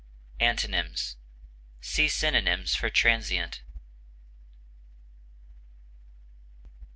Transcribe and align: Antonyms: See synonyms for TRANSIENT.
Antonyms: 0.39 1.15
See 1.79 2.07
synonyms 2.07 2.73
for 2.73 2.89
TRANSIENT. 2.89 3.61